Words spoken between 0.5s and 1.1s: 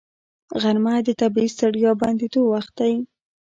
غرمه د